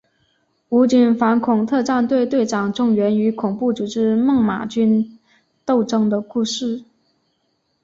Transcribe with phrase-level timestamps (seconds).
[0.69, 5.19] 武警反恐特战队队长钟原与恐怖组织猛玛军
[5.63, 6.83] 斗争的故事。